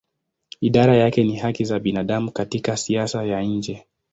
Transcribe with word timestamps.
Idara 0.61 0.95
yake 0.97 1.23
ni 1.23 1.35
haki 1.35 1.65
za 1.65 1.79
binadamu 1.79 2.31
katika 2.31 2.77
siasa 2.77 3.23
ya 3.23 3.41
nje. 3.43 3.85